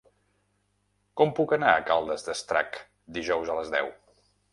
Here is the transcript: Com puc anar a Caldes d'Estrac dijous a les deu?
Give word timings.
Com 1.19 1.33
puc 1.39 1.53
anar 1.57 1.73
a 1.73 1.83
Caldes 1.89 2.25
d'Estrac 2.29 2.79
dijous 3.19 3.53
a 3.53 3.59
les 3.59 3.71
deu? 3.77 3.93